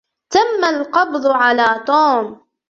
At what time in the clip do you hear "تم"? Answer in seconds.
0.29-0.63